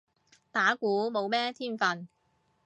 [0.51, 2.09] 打鼓冇咩天份